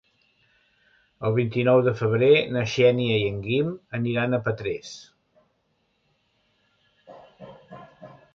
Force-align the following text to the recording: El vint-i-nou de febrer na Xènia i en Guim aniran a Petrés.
El 1.27 1.35
vint-i-nou 1.35 1.81
de 1.87 1.93
febrer 1.99 2.29
na 2.55 2.63
Xènia 2.71 3.19
i 3.25 3.27
en 3.33 3.37
Guim 3.49 3.69
aniran 3.99 4.33
a 4.33 4.41
Petrés. 4.49 4.97